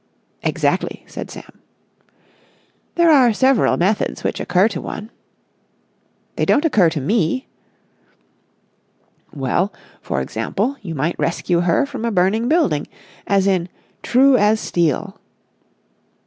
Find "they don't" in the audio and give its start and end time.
6.37-6.65